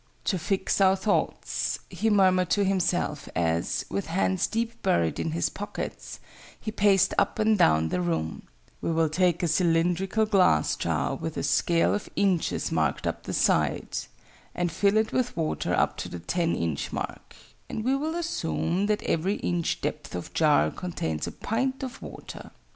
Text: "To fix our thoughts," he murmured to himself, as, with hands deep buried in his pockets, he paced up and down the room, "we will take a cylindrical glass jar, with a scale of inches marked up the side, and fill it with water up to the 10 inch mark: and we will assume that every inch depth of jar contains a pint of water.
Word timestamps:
"To 0.23 0.39
fix 0.39 0.81
our 0.81 0.95
thoughts," 0.95 1.77
he 1.87 2.09
murmured 2.09 2.49
to 2.49 2.65
himself, 2.65 3.29
as, 3.35 3.85
with 3.87 4.07
hands 4.07 4.47
deep 4.47 4.81
buried 4.81 5.19
in 5.19 5.29
his 5.29 5.49
pockets, 5.49 6.19
he 6.59 6.71
paced 6.71 7.13
up 7.19 7.37
and 7.37 7.55
down 7.55 7.89
the 7.89 8.01
room, 8.01 8.47
"we 8.81 8.91
will 8.91 9.09
take 9.09 9.43
a 9.43 9.47
cylindrical 9.47 10.25
glass 10.25 10.75
jar, 10.75 11.13
with 11.13 11.37
a 11.37 11.43
scale 11.43 11.93
of 11.93 12.09
inches 12.15 12.71
marked 12.71 13.05
up 13.05 13.21
the 13.25 13.33
side, 13.33 13.95
and 14.55 14.71
fill 14.71 14.97
it 14.97 15.11
with 15.13 15.37
water 15.37 15.71
up 15.75 15.97
to 15.97 16.09
the 16.09 16.17
10 16.17 16.55
inch 16.55 16.91
mark: 16.91 17.35
and 17.69 17.83
we 17.83 17.95
will 17.95 18.15
assume 18.15 18.87
that 18.87 19.03
every 19.03 19.35
inch 19.35 19.81
depth 19.81 20.15
of 20.15 20.33
jar 20.33 20.71
contains 20.71 21.27
a 21.27 21.31
pint 21.31 21.83
of 21.83 22.01
water. 22.01 22.49